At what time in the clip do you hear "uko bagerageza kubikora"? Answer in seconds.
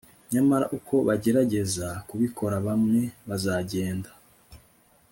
0.77-2.55